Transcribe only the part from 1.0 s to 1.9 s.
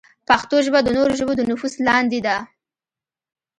ژبو د نفوذ